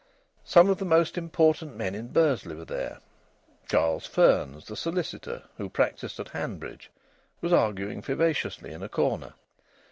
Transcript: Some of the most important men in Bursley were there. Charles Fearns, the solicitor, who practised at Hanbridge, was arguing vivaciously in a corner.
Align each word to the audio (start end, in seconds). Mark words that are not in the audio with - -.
Some 0.43 0.71
of 0.71 0.79
the 0.79 0.83
most 0.83 1.15
important 1.15 1.75
men 1.75 1.93
in 1.93 2.07
Bursley 2.07 2.55
were 2.55 2.65
there. 2.65 2.97
Charles 3.69 4.07
Fearns, 4.07 4.65
the 4.65 4.75
solicitor, 4.75 5.43
who 5.57 5.69
practised 5.69 6.19
at 6.19 6.29
Hanbridge, 6.29 6.89
was 7.39 7.53
arguing 7.53 8.01
vivaciously 8.01 8.73
in 8.73 8.81
a 8.81 8.89
corner. 8.89 9.35